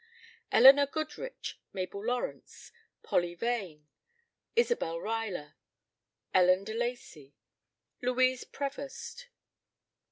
Elinor 0.51 0.87
Goodrich. 0.87 1.59
Mabel 1.73 2.03
Lawrence. 2.03 2.71
Polly 3.03 3.35
Vane. 3.35 3.87
Isabel 4.55 4.97
Ruyler. 4.97 5.53
Ellen 6.33 6.63
de 6.63 6.73
Lacey. 6.73 7.35
Louise 8.01 8.43
Prevost. 8.43 9.27